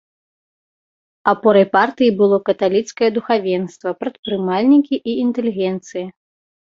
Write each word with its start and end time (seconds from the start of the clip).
Апорай 1.33 1.65
партыі 1.75 2.15
было 2.23 2.37
каталіцкае 2.47 3.09
духавенства, 3.17 3.89
прадпрымальнікі 4.01 4.95
і 5.15 5.17
інтэлігенцыя. 5.29 6.05